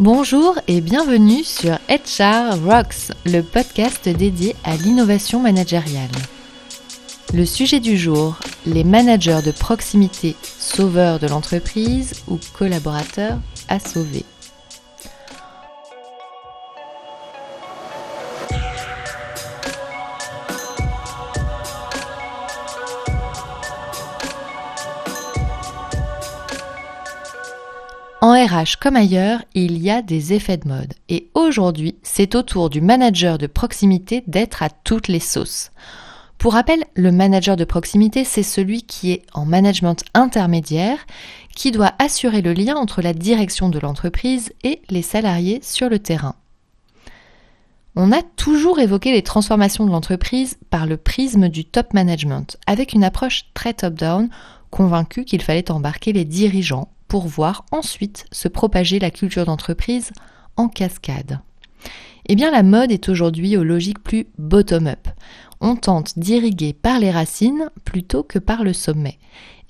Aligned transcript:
Bonjour 0.00 0.54
et 0.68 0.80
bienvenue 0.80 1.42
sur 1.42 1.72
HR 1.88 2.54
Rocks, 2.64 3.10
le 3.26 3.40
podcast 3.40 4.08
dédié 4.08 4.54
à 4.62 4.76
l'innovation 4.76 5.40
managériale. 5.40 6.08
Le 7.34 7.44
sujet 7.44 7.80
du 7.80 7.96
jour, 7.98 8.38
les 8.64 8.84
managers 8.84 9.40
de 9.44 9.50
proximité 9.50 10.36
sauveurs 10.44 11.18
de 11.18 11.26
l'entreprise 11.26 12.12
ou 12.28 12.38
collaborateurs 12.56 13.38
à 13.68 13.80
sauver. 13.80 14.24
RH 28.46 28.78
comme 28.80 28.96
ailleurs, 28.96 29.42
il 29.54 29.82
y 29.82 29.90
a 29.90 30.02
des 30.02 30.32
effets 30.32 30.58
de 30.58 30.68
mode. 30.68 30.94
Et 31.08 31.28
aujourd'hui, 31.34 31.96
c'est 32.02 32.34
au 32.34 32.42
tour 32.42 32.70
du 32.70 32.80
manager 32.80 33.36
de 33.36 33.46
proximité 33.46 34.22
d'être 34.26 34.62
à 34.62 34.70
toutes 34.70 35.08
les 35.08 35.20
sauces. 35.20 35.70
Pour 36.38 36.52
rappel, 36.52 36.84
le 36.94 37.10
manager 37.10 37.56
de 37.56 37.64
proximité, 37.64 38.24
c'est 38.24 38.44
celui 38.44 38.82
qui 38.82 39.10
est 39.10 39.22
en 39.34 39.44
management 39.44 40.04
intermédiaire, 40.14 40.98
qui 41.56 41.72
doit 41.72 41.94
assurer 41.98 42.40
le 42.40 42.52
lien 42.52 42.76
entre 42.76 43.02
la 43.02 43.12
direction 43.12 43.68
de 43.68 43.80
l'entreprise 43.80 44.52
et 44.62 44.80
les 44.88 45.02
salariés 45.02 45.58
sur 45.62 45.88
le 45.88 45.98
terrain. 45.98 46.36
On 47.96 48.12
a 48.12 48.22
toujours 48.22 48.78
évoqué 48.78 49.10
les 49.10 49.22
transformations 49.22 49.84
de 49.84 49.90
l'entreprise 49.90 50.58
par 50.70 50.86
le 50.86 50.96
prisme 50.96 51.48
du 51.48 51.64
top 51.64 51.92
management, 51.92 52.56
avec 52.68 52.92
une 52.92 53.02
approche 53.02 53.46
très 53.54 53.74
top-down, 53.74 54.28
convaincu 54.70 55.24
qu'il 55.24 55.42
fallait 55.42 55.72
embarquer 55.72 56.12
les 56.12 56.24
dirigeants 56.24 56.88
pour 57.08 57.26
voir 57.26 57.64
ensuite 57.72 58.26
se 58.30 58.48
propager 58.48 58.98
la 58.98 59.10
culture 59.10 59.46
d'entreprise 59.46 60.12
en 60.56 60.68
cascade. 60.68 61.40
Eh 62.26 62.36
bien, 62.36 62.50
la 62.50 62.62
mode 62.62 62.92
est 62.92 63.08
aujourd'hui 63.08 63.56
aux 63.56 63.64
logiques 63.64 64.02
plus 64.02 64.26
bottom-up. 64.36 65.08
On 65.60 65.76
tente 65.76 66.18
d'irriguer 66.18 66.72
par 66.72 67.00
les 67.00 67.10
racines 67.10 67.70
plutôt 67.84 68.22
que 68.22 68.38
par 68.38 68.62
le 68.62 68.72
sommet. 68.72 69.18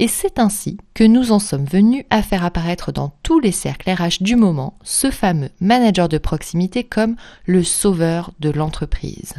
Et 0.01 0.09
c'est 0.09 0.39
ainsi 0.39 0.77
que 0.95 1.05
nous 1.05 1.33
en 1.33 1.39
sommes 1.39 1.65
venus 1.65 2.05
à 2.11 2.23
faire 2.23 2.45
apparaître 2.45 2.93
dans 2.93 3.13
tous 3.23 3.41
les 3.41 3.53
cercles 3.53 3.91
RH 3.91 4.23
du 4.23 4.37
moment 4.37 4.79
ce 4.83 5.11
fameux 5.11 5.51
manager 5.61 6.09
de 6.09 6.19
proximité 6.19 6.85
comme 6.85 7.17
le 7.47 7.65
sauveur 7.65 8.33
de 8.39 8.51
l'entreprise. 8.51 9.35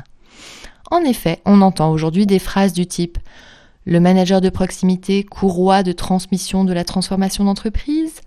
En 0.91 1.01
effet, 1.01 1.41
on 1.45 1.61
entend 1.61 1.91
aujourd'hui 1.91 2.25
des 2.25 2.39
phrases 2.39 2.73
du 2.73 2.87
type 2.87 3.17
le 3.89 3.99
manager 3.99 4.39
de 4.39 4.49
proximité, 4.49 5.23
courroie 5.23 5.81
de 5.81 5.93
transmission 5.93 6.63
de 6.63 6.73
la 6.73 6.83
transformation 6.83 7.43
d'entreprise, 7.43 8.21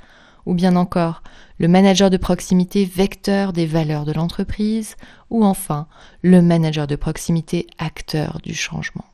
ou 0.45 0.55
bien 0.55 0.75
encore 0.75 1.23
le 1.59 1.69
manager 1.69 2.11
de 2.11 2.17
proximité, 2.17 2.85
vecteur 2.85 3.53
des 3.53 3.67
valeurs 3.67 4.05
de 4.05 4.11
l'entreprise, 4.11 4.97
ou 5.31 5.45
enfin 5.45 5.87
le 6.21 6.43
manager 6.43 6.89
de 6.89 6.97
proximité, 6.97 7.69
acteur 7.79 8.41
du 8.43 8.57
changement? 8.57 9.05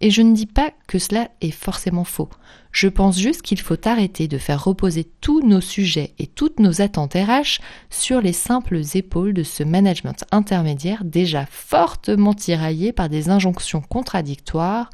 Et 0.00 0.10
je 0.10 0.22
ne 0.22 0.34
dis 0.34 0.46
pas 0.46 0.72
que 0.88 0.98
cela 0.98 1.28
est 1.40 1.52
forcément 1.52 2.04
faux. 2.04 2.28
Je 2.72 2.88
pense 2.88 3.16
juste 3.16 3.42
qu'il 3.42 3.60
faut 3.60 3.86
arrêter 3.86 4.26
de 4.26 4.38
faire 4.38 4.64
reposer 4.64 5.04
tous 5.20 5.40
nos 5.42 5.60
sujets 5.60 6.14
et 6.18 6.26
toutes 6.26 6.58
nos 6.58 6.82
attentes 6.82 7.14
RH 7.14 7.60
sur 7.90 8.20
les 8.20 8.32
simples 8.32 8.80
épaules 8.94 9.34
de 9.34 9.44
ce 9.44 9.62
management 9.62 10.24
intermédiaire 10.32 11.04
déjà 11.04 11.46
fortement 11.46 12.34
tiraillé 12.34 12.92
par 12.92 13.08
des 13.08 13.30
injonctions 13.30 13.80
contradictoires 13.80 14.90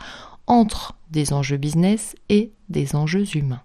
entre 0.47 0.95
des 1.11 1.33
enjeux 1.33 1.57
business 1.57 2.17
et 2.29 2.53
des 2.69 2.97
enjeux 2.97 3.37
humains. 3.37 3.63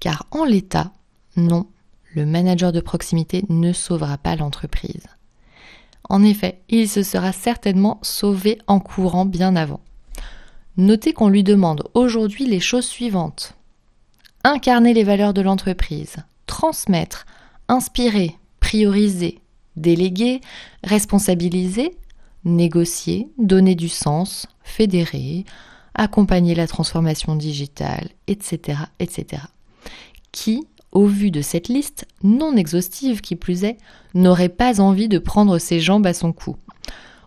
Car 0.00 0.26
en 0.30 0.44
l'état, 0.44 0.92
non, 1.36 1.66
le 2.14 2.26
manager 2.26 2.72
de 2.72 2.80
proximité 2.80 3.44
ne 3.48 3.72
sauvera 3.72 4.18
pas 4.18 4.36
l'entreprise. 4.36 5.06
En 6.08 6.22
effet, 6.22 6.60
il 6.68 6.88
se 6.88 7.02
sera 7.02 7.32
certainement 7.32 7.98
sauvé 8.02 8.58
en 8.66 8.80
courant 8.80 9.24
bien 9.24 9.56
avant. 9.56 9.80
Notez 10.76 11.12
qu'on 11.12 11.28
lui 11.28 11.44
demande 11.44 11.84
aujourd'hui 11.94 12.46
les 12.46 12.60
choses 12.60 12.86
suivantes. 12.86 13.54
Incarner 14.44 14.94
les 14.94 15.04
valeurs 15.04 15.34
de 15.34 15.42
l'entreprise, 15.42 16.16
transmettre, 16.46 17.26
inspirer, 17.68 18.36
prioriser, 18.58 19.40
déléguer, 19.76 20.40
responsabiliser, 20.82 21.96
négocier, 22.44 23.28
donner 23.38 23.74
du 23.74 23.88
sens, 23.88 24.46
fédérer, 24.62 25.44
accompagner 25.94 26.54
la 26.54 26.66
transformation 26.66 27.36
digitale, 27.36 28.10
etc., 28.26 28.78
etc. 28.98 29.42
Qui, 30.32 30.66
au 30.92 31.06
vu 31.06 31.30
de 31.30 31.42
cette 31.42 31.68
liste, 31.68 32.06
non 32.22 32.56
exhaustive 32.56 33.20
qui 33.20 33.36
plus 33.36 33.64
est, 33.64 33.78
n'aurait 34.14 34.48
pas 34.48 34.80
envie 34.80 35.08
de 35.08 35.18
prendre 35.18 35.58
ses 35.58 35.80
jambes 35.80 36.06
à 36.06 36.14
son 36.14 36.32
cou? 36.32 36.56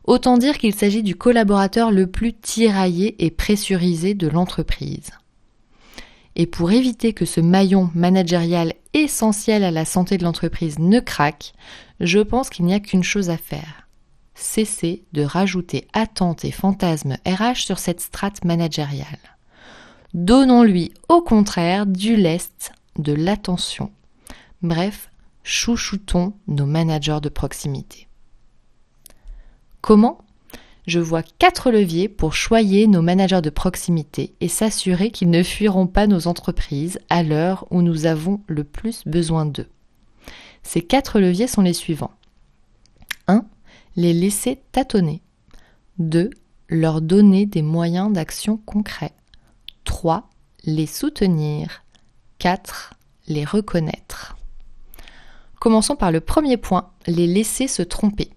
Autant 0.03 0.37
dire 0.37 0.57
qu'il 0.57 0.75
s'agit 0.75 1.03
du 1.03 1.15
collaborateur 1.15 1.91
le 1.91 2.07
plus 2.07 2.33
tiraillé 2.33 3.25
et 3.25 3.31
pressurisé 3.31 4.13
de 4.13 4.27
l'entreprise. 4.27 5.11
Et 6.35 6.45
pour 6.45 6.71
éviter 6.71 7.13
que 7.13 7.25
ce 7.25 7.41
maillon 7.41 7.89
managérial 7.95 8.73
essentiel 8.93 9.63
à 9.63 9.71
la 9.71 9.85
santé 9.85 10.17
de 10.17 10.23
l'entreprise 10.23 10.79
ne 10.79 10.99
craque, 10.99 11.53
je 11.99 12.19
pense 12.19 12.49
qu'il 12.49 12.65
n'y 12.65 12.73
a 12.73 12.79
qu'une 12.79 13.03
chose 13.03 13.29
à 13.29 13.37
faire. 13.37 13.84
Cesser 14.35 15.03
de 15.13 15.23
rajouter 15.23 15.88
attentes 15.94 16.46
et 16.46 16.51
fantasmes 16.51 17.18
RH 17.25 17.66
sur 17.66 17.79
cette 17.79 18.01
strate 18.01 18.44
managériale. 18.44 19.19
Donnons-lui 20.13 20.94
au 21.09 21.22
contraire 21.22 21.85
du 21.85 22.16
lest 22.16 22.72
de 22.97 23.13
l'attention. 23.13 23.91
Bref, 24.62 25.09
chouchoutons 25.44 26.34
nos 26.47 26.66
managers 26.66 27.19
de 27.22 27.29
proximité. 27.29 28.07
Comment? 29.81 30.19
Je 30.88 31.00
vois 31.00 31.24
quatre 31.24 31.72
leviers 31.72 32.09
pour 32.09 32.34
choyer 32.34 32.88
nos 32.88 33.01
managers 33.01 33.41
de 33.41 33.50
proximité 33.50 34.35
et 34.40 34.47
s'assurer 34.47 35.09
qu'ils 35.12 35.31
ne 35.31 35.44
fuiront 35.44 35.88
pas 35.88 36.07
nos 36.07 36.28
entreprises 36.28 37.00
à 37.09 37.24
l'heure 37.24 37.66
où 37.72 37.81
nous 37.81 38.06
avons 38.06 38.41
le 38.47 38.63
plus 38.63 39.03
besoin 39.06 39.45
d'eux. 39.45 39.69
Ces 40.62 40.81
quatre 40.81 41.19
leviers 41.19 41.47
sont 41.47 41.62
les 41.62 41.74
suivants. 41.74 42.13
1. 43.28 43.45
Les 43.97 44.11
laisser 44.11 44.61
tâtonner. 44.73 45.22
2. 46.00 46.29
Leur 46.67 47.00
donner 47.00 47.45
des 47.45 47.61
moyens 47.61 48.11
d'action 48.11 48.57
concrets. 48.57 49.13
3. 49.85 50.29
Les 50.66 50.85
soutenir. 50.85 51.83
4. 52.39 52.95
Les 53.28 53.45
reconnaître. 53.45 54.35
Commençons 55.61 55.95
par 55.95 56.11
le 56.11 56.19
premier 56.19 56.57
point, 56.57 56.91
les 57.07 57.25
laisser 57.25 57.69
se 57.69 57.83
tromper. 57.83 58.31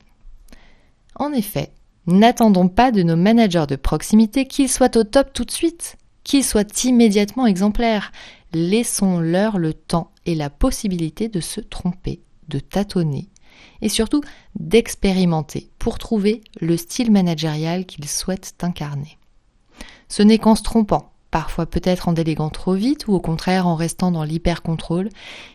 En 1.16 1.32
effet, 1.32 1.72
n'attendons 2.06 2.68
pas 2.68 2.92
de 2.92 3.02
nos 3.02 3.16
managers 3.16 3.66
de 3.68 3.74
proximité 3.74 4.46
qu'ils 4.46 4.68
soient 4.68 4.96
au 4.96 5.02
top 5.02 5.32
tout 5.32 5.44
de 5.44 5.50
suite, 5.50 5.96
qu'ils 6.22 6.44
soient 6.44 6.84
immédiatement 6.84 7.46
exemplaires. 7.46 8.12
Laissons-leur 8.52 9.58
le 9.58 9.74
temps 9.74 10.12
et 10.24 10.36
la 10.36 10.50
possibilité 10.50 11.28
de 11.28 11.40
se 11.40 11.60
tromper, 11.60 12.20
de 12.48 12.60
tâtonner 12.60 13.28
et 13.82 13.88
surtout 13.88 14.22
d'expérimenter 14.58 15.70
pour 15.78 15.98
trouver 15.98 16.42
le 16.60 16.76
style 16.76 17.10
managérial 17.10 17.86
qu'ils 17.86 18.08
souhaitent 18.08 18.54
incarner. 18.62 19.18
Ce 20.08 20.22
n'est 20.22 20.38
qu'en 20.38 20.54
se 20.54 20.62
trompant, 20.62 21.12
parfois 21.30 21.66
peut-être 21.66 22.08
en 22.08 22.12
déléguant 22.12 22.50
trop 22.50 22.74
vite 22.74 23.06
ou 23.06 23.14
au 23.14 23.20
contraire 23.20 23.66
en 23.66 23.74
restant 23.74 24.10
dans 24.10 24.24
l'hyper-contrôle, 24.24 25.10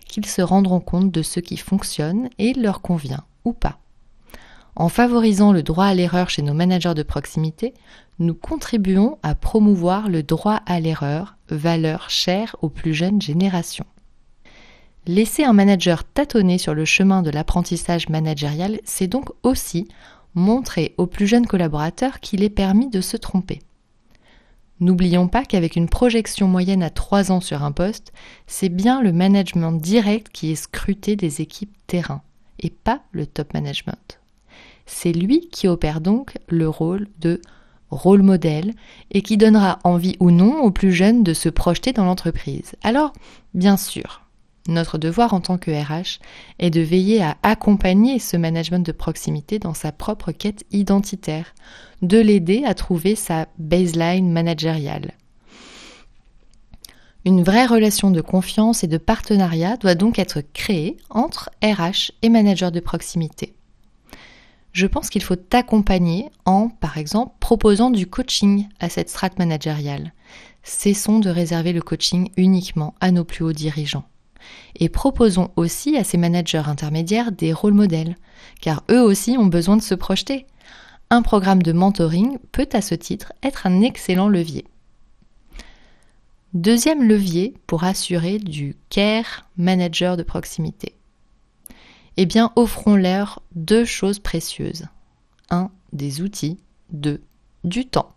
qu'ils 0.08 0.26
se 0.26 0.42
rendront 0.42 0.80
compte 0.80 1.12
de 1.12 1.22
ce 1.22 1.40
qui 1.40 1.58
fonctionne 1.58 2.30
et 2.38 2.54
leur 2.54 2.82
convient 2.82 3.24
ou 3.46 3.54
pas. 3.54 3.80
En 4.76 4.90
favorisant 4.90 5.52
le 5.52 5.62
droit 5.62 5.86
à 5.86 5.94
l'erreur 5.94 6.30
chez 6.30 6.42
nos 6.42 6.54
managers 6.54 6.96
de 6.96 7.04
proximité, 7.04 7.74
nous 8.20 8.34
contribuons 8.34 9.18
à 9.22 9.36
promouvoir 9.36 10.10
le 10.10 10.24
droit 10.24 10.62
à 10.66 10.80
l'erreur, 10.80 11.36
valeur 11.50 12.10
chère 12.10 12.56
aux 12.62 12.70
plus 12.70 12.94
jeunes 12.94 13.22
générations. 13.22 13.86
Laisser 15.06 15.44
un 15.44 15.52
manager 15.52 16.06
tâtonner 16.06 16.58
sur 16.58 16.74
le 16.74 16.86
chemin 16.86 17.22
de 17.24 17.30
l'apprentissage 17.30 18.08
managérial, 18.08 18.80
c'est 18.86 19.08
donc 19.08 19.32
aussi 19.44 19.90
montrer 20.34 20.96
aux 20.98 21.08
plus 21.08 21.28
jeunes 21.28 21.46
collaborateurs 21.46 22.22
qu'il 22.22 22.42
est 22.42 22.50
permis 22.50 22.90
de 22.90 23.02
se 23.02 23.18
tromper. 23.18 23.60
N'oublions 24.80 25.28
pas 25.28 25.44
qu'avec 25.44 25.76
une 25.76 25.90
projection 25.90 26.48
moyenne 26.48 26.84
à 26.84 26.90
3 26.90 27.32
ans 27.32 27.42
sur 27.42 27.64
un 27.64 27.74
poste, 27.74 28.14
c'est 28.48 28.70
bien 28.70 29.02
le 29.02 29.12
management 29.12 29.74
direct 29.74 30.30
qui 30.32 30.52
est 30.52 30.56
scruté 30.56 31.18
des 31.18 31.42
équipes 31.42 31.76
terrain, 31.86 32.22
et 32.60 32.70
pas 32.70 33.02
le 33.12 33.26
top 33.26 33.54
management. 33.54 34.22
C'est 34.86 35.14
lui 35.14 35.50
qui 35.50 35.68
opère 35.68 36.00
donc 36.00 36.38
le 36.48 36.70
rôle 36.70 37.08
de 37.20 37.42
rôle 37.90 38.24
modèle 38.24 38.74
et 39.12 39.22
qui 39.22 39.38
donnera 39.38 39.80
envie 39.84 40.16
ou 40.20 40.32
non 40.32 40.62
aux 40.62 40.72
plus 40.72 40.92
jeunes 40.92 41.24
de 41.24 41.34
se 41.34 41.50
projeter 41.50 41.94
dans 41.94 42.06
l'entreprise. 42.06 42.74
Alors, 42.82 43.14
bien 43.54 43.78
sûr, 43.78 44.23
notre 44.68 44.98
devoir 44.98 45.34
en 45.34 45.42
tant 45.42 45.58
que 45.58 45.72
RH 45.72 46.20
est 46.60 46.70
de 46.70 46.82
veiller 46.82 47.22
à 47.22 47.38
accompagner 47.44 48.20
ce 48.20 48.38
management 48.38 48.86
de 48.86 48.92
proximité 48.92 49.60
dans 49.60 49.74
sa 49.74 49.92
propre 49.92 50.32
quête 50.32 50.64
identitaire, 50.72 51.54
de 52.02 52.18
l'aider 52.20 52.64
à 52.66 52.74
trouver 52.74 53.16
sa 53.16 53.48
baseline 53.58 54.32
managériale. 54.32 55.12
Une 57.26 57.44
vraie 57.44 57.66
relation 57.66 58.12
de 58.12 58.22
confiance 58.22 58.84
et 58.84 58.88
de 58.88 58.98
partenariat 58.98 59.78
doit 59.78 59.96
donc 59.96 60.20
être 60.20 60.42
créée 60.54 60.98
entre 61.10 61.50
RH 61.64 62.12
et 62.22 62.30
manager 62.30 62.72
de 62.72 62.82
proximité. 62.82 63.54
Je 64.74 64.88
pense 64.88 65.10
qu'il 65.10 65.24
faut 65.24 65.36
t'accompagner 65.36 66.30
en, 66.46 66.68
par 66.68 66.98
exemple, 66.98 67.36
proposant 67.40 67.92
du 67.92 68.08
coaching 68.08 68.68
à 68.80 68.90
cette 68.90 69.10
strate 69.10 69.38
managériale. 69.40 70.14
Cessons 70.64 71.20
de 71.20 71.30
réserver 71.30 71.74
le 71.74 71.82
coaching 71.82 72.30
uniquement 72.38 72.96
à 73.00 73.12
nos 73.12 73.24
plus 73.24 73.46
hauts 73.46 73.54
dirigeants. 73.54 74.06
Et 74.76 74.90
proposons 74.90 75.52
aussi 75.56 75.98
à 75.98 76.04
ces 76.04 76.18
managers 76.18 76.64
intermédiaires 76.66 77.32
des 77.32 77.54
rôles 77.54 77.74
modèles, 77.74 78.18
car 78.62 78.84
eux 78.90 79.02
aussi 79.02 79.38
ont 79.38 79.46
besoin 79.46 79.78
de 79.78 79.82
se 79.82 79.96
projeter. 79.96 80.46
Un 81.10 81.22
programme 81.22 81.62
de 81.62 81.74
mentoring 81.74 82.38
peut 82.52 82.70
à 82.74 82.82
ce 82.82 82.96
titre 82.96 83.34
être 83.44 83.68
un 83.68 83.82
excellent 83.82 84.28
levier. 84.28 84.66
Deuxième 86.54 87.08
levier 87.08 87.56
pour 87.66 87.84
assurer 87.84 88.38
du 88.38 88.76
care 88.90 89.50
manager 89.58 90.18
de 90.18 90.24
proximité. 90.24 90.96
Eh 92.18 92.26
bien, 92.26 92.52
offrons-leur 92.56 93.42
deux 93.56 93.86
choses 93.86 94.20
précieuses. 94.20 94.86
Un, 95.50 95.72
des 95.94 96.22
outils. 96.22 96.60
Deux, 96.92 97.22
du 97.64 97.88
temps. 97.88 98.14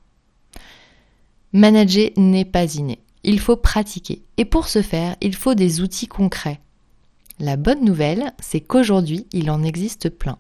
Manager 1.53 2.11
n'est 2.17 2.45
pas 2.45 2.75
inné. 2.75 2.99
Il 3.27 3.41
faut 3.41 3.57
pratiquer. 3.57 4.23
Et 4.37 4.45
pour 4.45 4.69
ce 4.69 4.83
faire, 4.83 5.17
il 5.21 5.35
faut 5.35 5.55
des 5.55 5.81
outils 5.81 6.07
concrets. 6.07 6.61
La 7.41 7.57
bonne 7.57 7.85
nouvelle, 7.85 8.33
c'est 8.39 8.61
qu'aujourd'hui, 8.61 9.27
il 9.33 9.51
en 9.51 9.65
existe 9.65 10.09
plein. 10.09 10.39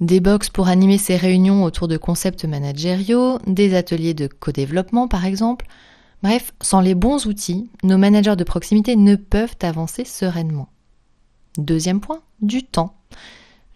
Des 0.00 0.18
box 0.18 0.48
pour 0.48 0.68
animer 0.68 0.96
ces 0.96 1.16
réunions 1.16 1.64
autour 1.64 1.86
de 1.86 1.98
concepts 1.98 2.46
managériaux, 2.46 3.38
des 3.46 3.74
ateliers 3.74 4.14
de 4.14 4.26
co-développement 4.26 5.06
par 5.06 5.26
exemple. 5.26 5.66
Bref, 6.22 6.54
sans 6.62 6.80
les 6.80 6.94
bons 6.94 7.26
outils, 7.26 7.68
nos 7.82 7.98
managers 7.98 8.36
de 8.36 8.44
proximité 8.44 8.96
ne 8.96 9.14
peuvent 9.14 9.56
avancer 9.60 10.04
sereinement. 10.04 10.70
Deuxième 11.58 12.00
point, 12.00 12.22
du 12.40 12.62
temps. 12.62 12.94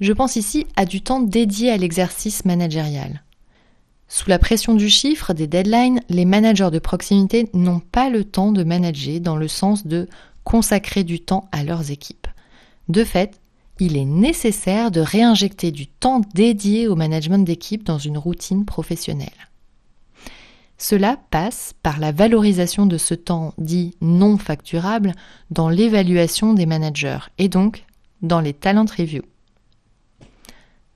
Je 0.00 0.12
pense 0.12 0.37
ici 0.37 0.67
à 0.75 0.87
du 0.87 1.02
temps 1.02 1.20
dédié 1.20 1.70
à 1.70 1.76
l'exercice 1.76 2.46
managérial. 2.46 3.23
Sous 4.14 4.29
la 4.29 4.38
pression 4.38 4.75
du 4.75 4.91
chiffre, 4.91 5.32
des 5.32 5.47
deadlines, 5.47 6.03
les 6.11 6.26
managers 6.26 6.69
de 6.70 6.79
proximité 6.79 7.49
n'ont 7.55 7.81
pas 7.81 8.11
le 8.11 8.25
temps 8.25 8.53
de 8.53 8.62
manager 8.62 9.20
dans 9.20 9.37
le 9.37 9.49
sens 9.49 9.87
de 9.87 10.06
consacrer 10.44 11.03
du 11.03 11.20
temps 11.20 11.49
à 11.50 11.64
leurs 11.64 11.91
équipes. 11.91 12.26
De 12.91 13.05
fait, 13.05 13.41
il 13.81 13.97
est 13.97 14.05
nécessaire 14.05 14.91
de 14.91 15.00
réinjecter 15.00 15.70
du 15.70 15.87
temps 15.87 16.20
dédié 16.35 16.88
au 16.88 16.94
management 16.94 17.38
d'équipe 17.38 17.85
dans 17.85 17.97
une 17.97 18.19
routine 18.19 18.67
professionnelle. 18.67 19.49
Cela 20.76 21.17
passe 21.31 21.73
par 21.82 21.99
la 21.99 22.12
valorisation 22.12 22.85
de 22.85 22.99
ce 22.99 23.15
temps 23.15 23.55
dit 23.56 23.97
non 24.03 24.37
facturable 24.37 25.15
dans 25.50 25.70
l'évaluation 25.70 26.53
des 26.53 26.67
managers 26.67 27.31
et 27.38 27.49
donc 27.49 27.87
dans 28.20 28.41
les 28.41 28.53
talent 28.53 28.85
reviews. 28.85 29.25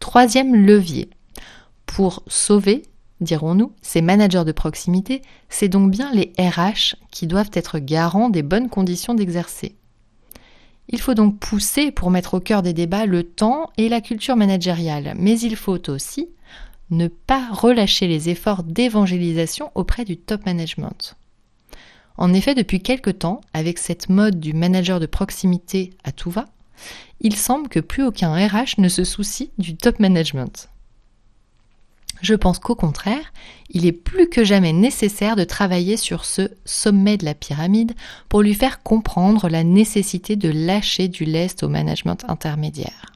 Troisième 0.01 0.55
levier. 0.67 1.09
Pour 1.87 2.23
sauver 2.27 2.83
dirons-nous, 3.21 3.73
ces 3.83 4.03
managers 4.03 4.45
de 4.45 4.53
proximité, 4.53 5.23
c'est 5.49 5.69
donc 5.69 5.91
bien 5.91 6.13
les 6.13 6.33
RH 6.39 6.97
qui 7.11 7.27
doivent 7.27 7.51
être 7.53 7.79
garants 7.79 8.29
des 8.29 8.43
bonnes 8.43 8.69
conditions 8.69 9.15
d'exercer. 9.15 9.77
Il 10.89 11.01
faut 11.01 11.15
donc 11.15 11.39
pousser 11.39 11.91
pour 11.91 12.11
mettre 12.11 12.35
au 12.35 12.41
cœur 12.41 12.63
des 12.63 12.73
débats 12.73 13.07
le 13.07 13.25
temps 13.25 13.71
et 13.77 13.89
la 13.89 14.01
culture 14.01 14.37
managériale, 14.37 15.15
mais 15.19 15.39
il 15.41 15.57
faut 15.57 15.91
aussi 15.91 16.29
ne 16.91 17.09
pas 17.09 17.49
relâcher 17.51 18.07
les 18.07 18.29
efforts 18.29 18.63
d'évangélisation 18.63 19.73
auprès 19.75 20.05
du 20.05 20.17
top 20.17 20.47
management. 20.47 21.17
En 22.17 22.33
effet, 22.33 22.55
depuis 22.55 22.81
quelque 22.81 23.11
temps, 23.11 23.41
avec 23.53 23.79
cette 23.79 24.09
mode 24.09 24.39
du 24.39 24.53
manager 24.53 25.01
de 25.01 25.07
proximité 25.07 25.91
à 26.05 26.13
tout 26.13 26.31
va, 26.31 26.47
il 27.21 27.35
semble 27.35 27.69
que 27.69 27.81
plus 27.81 28.05
aucun 28.05 28.33
RH 28.35 28.79
ne 28.79 28.89
se 28.89 29.05
soucie 29.05 29.51
du 29.59 29.77
top 29.77 29.99
management. 29.99 30.69
Je 32.23 32.35
pense 32.35 32.59
qu'au 32.59 32.75
contraire, 32.75 33.33
il 33.69 33.85
est 33.87 33.93
plus 33.93 34.29
que 34.29 34.45
jamais 34.45 34.73
nécessaire 34.73 35.37
de 35.37 35.45
travailler 35.45 35.97
sur 35.97 36.25
ce 36.25 36.51
sommet 36.65 37.17
de 37.17 37.25
la 37.25 37.35
pyramide 37.35 37.95
pour 38.29 38.43
lui 38.43 38.55
faire 38.55 38.83
comprendre 38.83 39.49
la 39.49 39.65
nécessité 39.65 40.37
de 40.37 40.49
lâcher 40.49 41.09
du 41.09 41.25
lest 41.25 41.63
au 41.63 41.69
management 41.69 42.25
intermédiaire. 42.29 43.13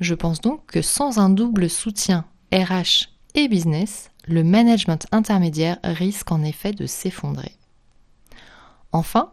Je 0.00 0.14
pense 0.14 0.40
donc 0.40 0.66
que 0.66 0.82
sans 0.82 1.18
un 1.18 1.30
double 1.30 1.70
soutien 1.70 2.24
RH 2.52 3.08
et 3.34 3.48
business, 3.48 4.10
le 4.26 4.42
management 4.42 5.06
intermédiaire 5.12 5.78
risque 5.82 6.32
en 6.32 6.42
effet 6.42 6.72
de 6.72 6.86
s'effondrer. 6.86 7.52
Enfin, 8.92 9.30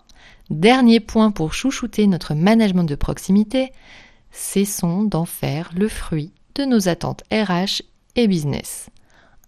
dernier 0.49 0.99
point 0.99 1.31
pour 1.31 1.53
chouchouter 1.53 2.07
notre 2.07 2.33
management 2.33 2.83
de 2.83 2.95
proximité, 2.95 3.71
cessons 4.31 5.03
d'en 5.03 5.25
faire 5.25 5.71
le 5.75 5.87
fruit 5.87 6.31
de 6.55 6.65
nos 6.65 6.87
attentes 6.87 7.23
RH 7.31 7.81
et 8.15 8.27
business. 8.27 8.89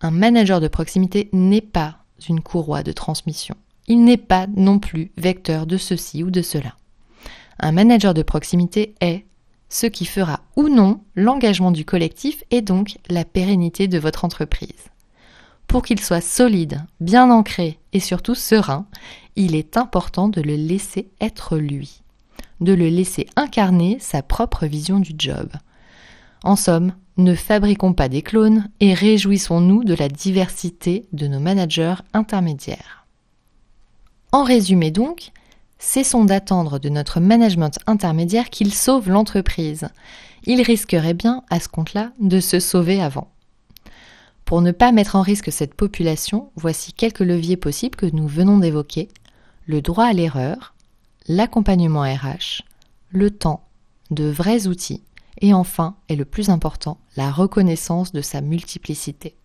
Un 0.01 0.11
manager 0.11 0.59
de 0.59 0.67
proximité 0.67 1.29
n'est 1.33 1.61
pas 1.61 1.97
une 2.27 2.41
courroie 2.41 2.83
de 2.83 2.91
transmission. 2.91 3.55
Il 3.88 4.03
n'est 4.03 4.17
pas 4.17 4.47
non 4.55 4.79
plus 4.79 5.11
vecteur 5.17 5.65
de 5.65 5.77
ceci 5.77 6.23
ou 6.23 6.31
de 6.31 6.41
cela. 6.41 6.75
Un 7.59 7.71
manager 7.71 8.13
de 8.13 8.23
proximité 8.23 8.95
est 9.01 9.25
ce 9.69 9.88
qui 9.88 10.05
fera 10.05 10.41
ou 10.55 10.69
non 10.69 11.01
l'engagement 11.15 11.71
du 11.71 11.83
collectif 11.83 12.44
et 12.51 12.61
donc 12.61 12.97
la 13.09 13.25
pérennité 13.25 13.88
de 13.88 13.97
votre 13.97 14.23
entreprise. 14.23 14.89
Pour 15.67 15.81
qu'il 15.81 16.00
soit 16.00 16.21
solide, 16.21 16.83
bien 17.00 17.31
ancré 17.31 17.79
et 17.94 18.00
surtout 18.00 18.35
serein, 18.35 18.85
il 19.35 19.55
est 19.55 19.77
important 19.77 20.29
de 20.29 20.41
le 20.41 20.55
laisser 20.55 21.09
être 21.19 21.57
lui, 21.57 22.03
de 22.61 22.73
le 22.73 22.88
laisser 22.88 23.27
incarner 23.35 23.97
sa 24.00 24.21
propre 24.21 24.67
vision 24.67 25.00
du 25.00 25.13
job. 25.17 25.50
En 26.43 26.55
somme, 26.57 26.93
ne 27.17 27.35
fabriquons 27.35 27.93
pas 27.93 28.09
des 28.09 28.21
clones 28.21 28.69
et 28.79 28.93
réjouissons-nous 28.93 29.83
de 29.83 29.93
la 29.93 30.09
diversité 30.09 31.05
de 31.13 31.27
nos 31.27 31.39
managers 31.39 31.95
intermédiaires. 32.13 33.07
En 34.31 34.43
résumé 34.43 34.91
donc, 34.91 35.31
cessons 35.79 36.25
d'attendre 36.25 36.79
de 36.79 36.89
notre 36.89 37.19
management 37.19 37.77
intermédiaire 37.87 38.49
qu'il 38.49 38.73
sauve 38.73 39.09
l'entreprise. 39.09 39.89
Il 40.45 40.61
risquerait 40.61 41.13
bien, 41.13 41.43
à 41.49 41.59
ce 41.59 41.69
compte-là, 41.69 42.11
de 42.19 42.39
se 42.39 42.59
sauver 42.59 43.01
avant. 43.01 43.29
Pour 44.43 44.61
ne 44.61 44.71
pas 44.71 44.91
mettre 44.91 45.15
en 45.15 45.21
risque 45.21 45.51
cette 45.51 45.75
population, 45.75 46.49
voici 46.55 46.93
quelques 46.93 47.19
leviers 47.19 47.57
possibles 47.57 47.95
que 47.95 48.05
nous 48.07 48.27
venons 48.27 48.57
d'évoquer. 48.57 49.07
Le 49.65 49.81
droit 49.81 50.05
à 50.05 50.13
l'erreur, 50.13 50.73
l'accompagnement 51.27 52.01
RH, 52.01 52.63
le 53.09 53.31
temps, 53.31 53.63
de 54.12 54.25
vrais 54.25 54.67
outils, 54.67 55.01
et 55.43 55.53
enfin, 55.53 55.97
et 56.07 56.15
le 56.15 56.23
plus 56.23 56.50
important, 56.50 56.97
la 57.17 57.29
reconnaissance 57.29 58.13
de 58.13 58.21
sa 58.21 58.39
multiplicité. 58.39 59.35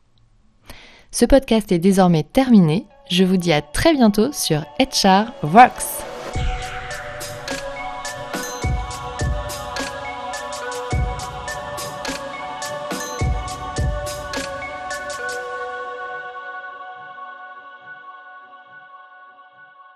Ce 1.11 1.25
podcast 1.25 1.73
est 1.73 1.81
désormais 1.81 2.23
terminé. 2.23 2.87
Je 3.11 3.25
vous 3.25 3.37
dis 3.37 3.53
à 3.53 3.63
très 3.63 3.95
bientôt 3.95 4.33
sur 4.33 4.61
HR 4.79 5.33
Works. 5.43 6.08